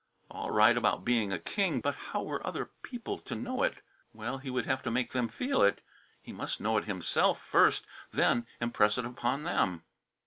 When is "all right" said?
0.31-0.75